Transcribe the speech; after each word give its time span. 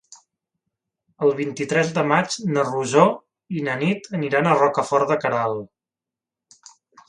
El 1.27 1.33
vint-i-tres 1.39 1.91
de 1.97 2.05
maig 2.13 2.39
na 2.55 2.65
Rosó 2.71 3.05
i 3.59 3.63
na 3.69 3.77
Nit 3.85 4.11
aniran 4.21 4.49
a 4.55 4.59
Rocafort 4.65 5.15
de 5.15 5.23
Queralt. 5.25 6.71